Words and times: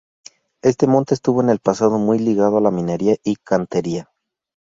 Este 0.63 0.87
monte 0.87 1.13
estuvo 1.13 1.43
en 1.43 1.49
el 1.51 1.59
pasado 1.59 1.99
muy 1.99 2.17
ligado 2.17 2.57
a 2.57 2.61
la 2.61 2.71
minería 2.71 3.17
y 3.23 3.35
cantería. 3.35 4.09